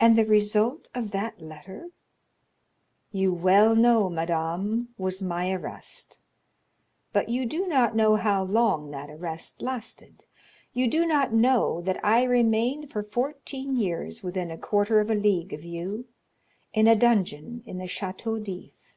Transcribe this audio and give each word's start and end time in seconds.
"And 0.00 0.16
the 0.16 0.24
result 0.24 0.88
of 0.94 1.10
that 1.10 1.38
letter——" 1.38 1.88
"You 3.12 3.30
well 3.34 3.76
know, 3.76 4.08
madame, 4.08 4.94
was 4.96 5.20
my 5.20 5.52
arrest; 5.52 6.18
but 7.12 7.28
you 7.28 7.44
do 7.44 7.66
not 7.68 7.94
know 7.94 8.16
how 8.16 8.42
long 8.42 8.90
that 8.92 9.10
arrest 9.10 9.60
lasted. 9.60 10.24
You 10.72 10.88
do 10.88 11.04
not 11.06 11.34
know 11.34 11.82
that 11.82 12.02
I 12.02 12.22
remained 12.22 12.90
for 12.90 13.02
fourteen 13.02 13.76
years 13.76 14.22
within 14.22 14.50
a 14.50 14.56
quarter 14.56 14.98
of 14.98 15.10
a 15.10 15.14
league 15.14 15.52
of 15.52 15.62
you, 15.62 16.06
in 16.72 16.86
a 16.86 16.96
dungeon 16.96 17.62
in 17.66 17.76
the 17.76 17.84
Château 17.84 18.42
d'If. 18.42 18.96